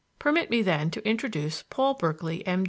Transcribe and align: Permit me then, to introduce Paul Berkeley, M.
Permit 0.17 0.49
me 0.49 0.63
then, 0.63 0.89
to 0.89 1.07
introduce 1.07 1.61
Paul 1.61 1.93
Berkeley, 1.93 2.43
M. 2.47 2.59